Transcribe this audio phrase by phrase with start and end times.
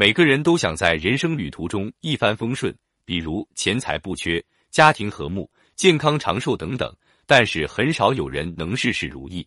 [0.00, 2.72] 每个人都想在人生旅途中一帆风顺，
[3.04, 4.40] 比如钱财不缺、
[4.70, 6.94] 家庭和睦、健康长寿等等。
[7.26, 9.44] 但是很少有人能事事如意。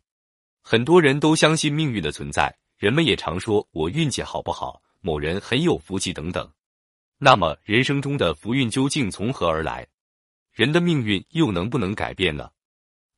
[0.62, 6.46] 很多人都相信命运的存在，人们也常说我运气好不好，某人很有福气等等。
[7.18, 9.88] 那么，人生中的福运究竟从何而来？
[10.52, 12.50] 人的命运又能不能改变呢？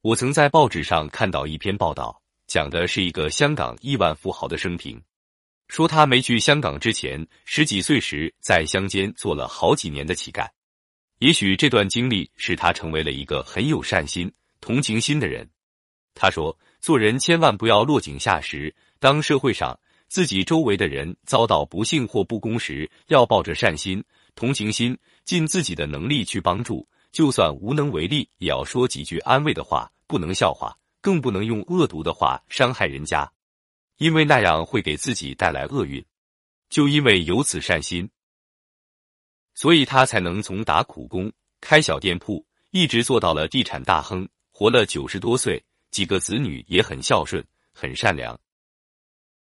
[0.02, 5.02] 我曾在报纸上看到一篇报道，讲的是一个香港亿万富豪的生平。
[5.68, 10.48] 说他没去香港之前，十几岁时在乡间做了好几年的乞丐。
[11.20, 15.50] 也许这段经历使他成为了一个很有善心、同情心的人。
[16.14, 18.76] 他说：“做人千万不要落井下石。
[19.00, 24.04] 当社会上自己周围的人遭到不幸或不公时，要抱着善心、
[24.36, 24.96] 同情心，
[25.26, 26.88] 尽自己的能力去帮助。
[27.12, 33.32] 就算无能为力，也要说几句安慰的话，不能笑话，更不能用恶毒的话伤害人家。”
[33.98, 36.04] 因为那样会给自己带来厄运，
[36.70, 38.10] 就因为有此善心，
[39.54, 41.32] 所以他才能从打苦工、
[41.62, 48.40] 开小店铺，一直做到了地产大亨，活了九十多岁，几个子女也很孝顺、很善良。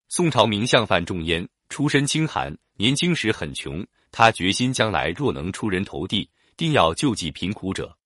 [0.09, 7.97] 宋朝名相范仲淹出身清寒，年轻时很穷，他决心将来若能出人头地，定要救济贫苦者。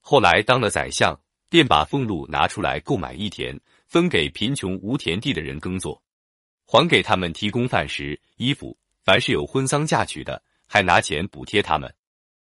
[0.00, 3.60] 后来当了宰相，便把俸禄拿出来购买一田。
[3.94, 6.02] 分给贫穷无田地的人耕作，
[6.66, 8.76] 还给他们提供饭食、衣服。
[9.04, 11.94] 凡是有婚丧嫁娶的，还拿钱补贴他们。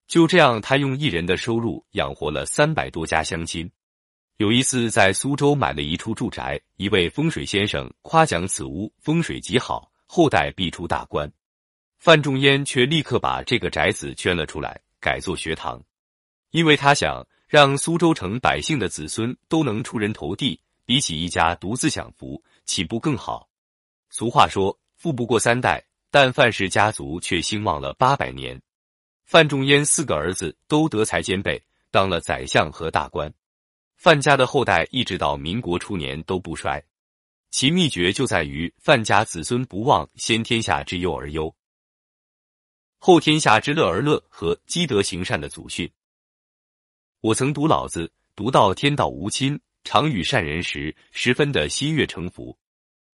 [0.08, 3.70] 就这样，他用一人的收入养活了三百多家乡亲。
[4.38, 11.30] 有一次在苏州买了一处住宅，一位风水先生夸奖此屋风水极好，后代必出大官。
[12.00, 15.84] 范仲淹却立刻把这个宅子圈了出来，改做学堂，
[16.52, 20.58] 因为他想让苏州城百姓的子孙都能出人头地。
[20.86, 23.50] 比起一家独自享福，岂不更好？
[24.10, 28.62] 俗话说“富不过三代”，但范氏家族却兴旺了八百年。
[29.26, 33.34] 范仲淹四个儿子都德才兼备，当了宰相和大官。
[33.96, 36.84] 范家的后代一直到民国初年都不衰，
[37.52, 41.56] 其秘诀就在于范家子孙不忘先天下之忧而忧，
[42.98, 45.90] 后天下之乐而乐和积德行善的祖训。
[47.22, 49.58] 我曾读老子，读到天道无亲。
[49.84, 52.58] 常与善人时，十分的心悦诚服。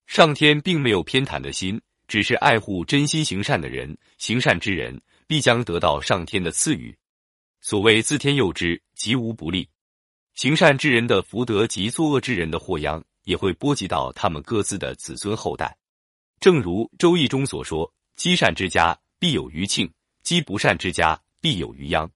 [0.07, 3.97] 上天并没有偏袒的心，只是爱护真心行善的人。
[4.17, 6.95] 行善之人必将得到上天的赐予。
[7.61, 9.67] 所谓自天佑之，吉无不利。
[10.33, 15.77] 行善之人的福德及作恶之人的祸殃，也会波及到他们各自的子孙后代。
[16.39, 19.85] 正如《周易》中所说：“积善之家，必有余庆；
[20.23, 22.09] 积不善之家，必有余殃。”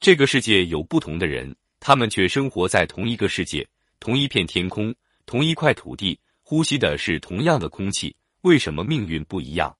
[0.00, 3.64] 这个世界有不同的人，他们却生活在同一个世界。
[4.02, 4.92] 同一片天空，
[5.26, 9.78] 同一块土地，呼吸的是同样的空气，为什么命运不一样？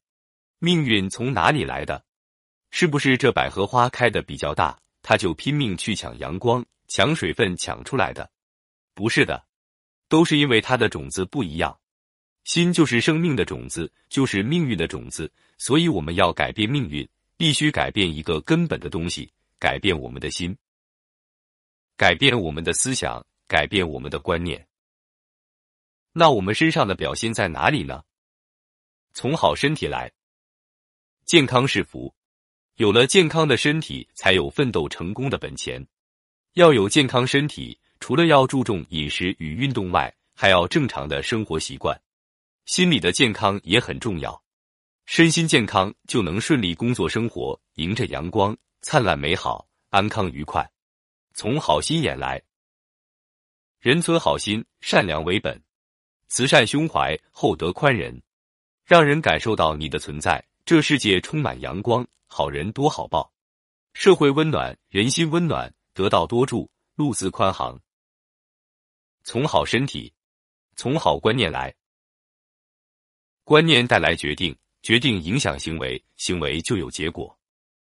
[0.60, 2.05] 命运从哪里来的？
[2.71, 8.31] 是不是这百合花开的比较大，它就拼命去抢阳光、抢水分抢出来的？
[8.94, 9.44] 不是的，
[10.09, 11.77] 都是因为它的种子不一样。
[12.44, 15.28] 心就是生命的种子，就是命运的种子。
[15.59, 20.56] 所以我们要改变命运，必须改变一个根本的东西，改变我们的心，
[21.97, 23.27] 改变我们的思想。
[23.53, 24.67] 改变我们的观念，
[26.13, 28.03] 那我们身上的表现在哪里呢？
[29.13, 30.11] 从好身体来，
[31.27, 32.15] 健康是福，
[32.77, 35.87] 有了健康的身体，才有奋斗成功的本钱。
[36.55, 42.01] 要有健康身体，除了要注重饮食与运动外，还要正常的生活习惯。
[42.65, 44.43] 心理的健康也很重要，
[45.05, 50.67] 身心健康就能顺利工作生活，迎着阳光，灿烂美好，安康愉快。
[51.34, 52.43] 从好心眼来。
[53.82, 55.60] 人存好心，善良为本，
[56.28, 58.22] 慈善胸怀，厚德宽仁，
[58.84, 60.41] 让人感受到你的存在。
[60.65, 63.32] 这世界充满阳光，好人多好报，
[63.92, 67.76] 社会温暖，人心温暖，得道多助，路自宽航。
[69.25, 70.12] 从好身体，
[70.76, 71.75] 从好观念来，
[73.42, 77.36] 观念带来决定，决定影响行为，行为就有结果。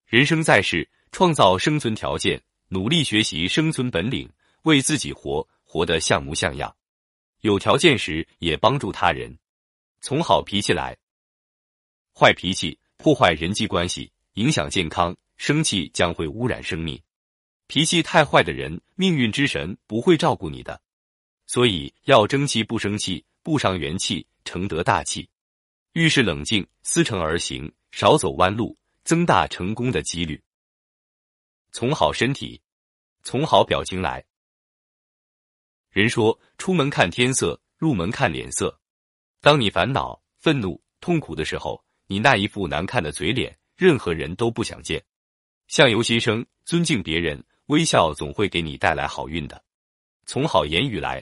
[0.04, 4.30] 人生在世，创造生存条件，努力学习生存本领，
[4.64, 5.48] 为自己活。
[5.68, 6.74] 活得像模像样，
[7.42, 9.38] 有条件时也帮助他人，
[10.00, 10.96] 从好脾气来。
[12.14, 16.98] 坏脾气破坏人际关系，影响健康，生气将会污染生命。
[17.66, 20.80] 脾气太坏的人，命运之神不会照顾你的。
[21.46, 25.28] 所以要争气不生气，不伤元气，成得大气。
[25.92, 28.74] 遇事冷静，思成而行，少走弯路，
[29.04, 30.42] 增大成功的几率。
[31.72, 32.58] 从好身体，
[33.22, 34.24] 从好表情来。
[35.98, 38.78] 人说：“出门看天色，入门看脸色。”
[39.42, 45.04] 当你烦恼、愤怒、痛苦的时候，你那一副难看的嘴脸，任何人都不想见。
[45.66, 49.60] 相由心生，尊敬别人，微笑总会给你带来好运的。
[50.24, 51.20] 从好言语来，